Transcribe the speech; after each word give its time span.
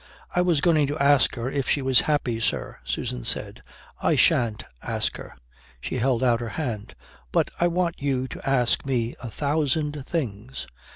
"I 0.33 0.41
was 0.41 0.61
going 0.61 0.87
to 0.87 0.97
ask 0.97 1.35
her 1.35 1.51
if 1.51 1.69
she 1.69 1.83
was 1.83 2.01
happy, 2.09 2.39
sir," 2.39 2.79
Susan 2.83 3.23
said. 3.23 3.61
"I 4.01 4.15
shan't 4.15 4.63
ask 4.81 5.15
her." 5.17 5.35
She 5.79 5.97
held 5.97 6.23
out 6.23 6.39
her 6.39 6.49
hand. 6.57 6.95
"But 7.31 7.51
I 7.59 7.67
want 7.67 8.01
you 8.01 8.27
to 8.29 8.49
ask 8.49 8.83
me 8.83 9.13
a 9.21 9.29
thousand 9.29 10.03
things." 10.07 10.65